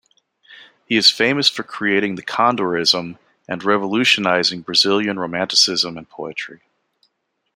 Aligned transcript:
He 0.87 0.95
is 0.95 1.11
famous 1.11 1.47
for 1.47 1.61
creating 1.61 2.15
the 2.15 2.23
"Condorism" 2.23 3.19
and 3.47 3.63
revolutionizing 3.63 4.61
Brazilian 4.61 5.19
Romanticism 5.19 5.95
and 5.95 6.09
poetry. 6.09 6.61